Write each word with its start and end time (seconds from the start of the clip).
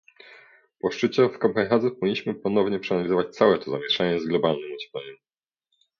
Po 0.79 0.91
szczycie 0.91 1.29
w 1.29 1.37
Kopenhadze 1.39 1.91
powinniśmy 1.91 2.33
ponownie 2.35 2.79
przeanalizować 2.79 3.35
całe 3.35 3.59
to 3.59 3.71
zamieszanie 3.71 4.19
z 4.19 4.27
globalnym 4.27 4.73
ociepleniem 4.75 5.15